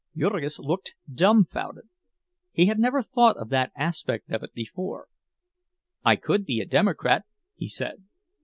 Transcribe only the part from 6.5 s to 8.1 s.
a Democrat," he said.